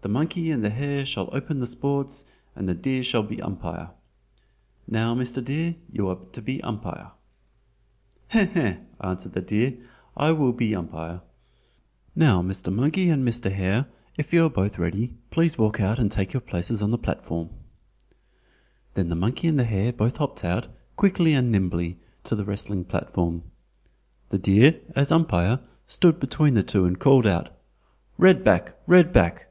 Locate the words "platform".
16.98-17.50, 22.86-23.44